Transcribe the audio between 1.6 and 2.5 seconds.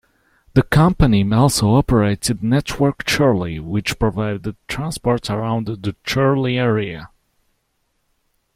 operated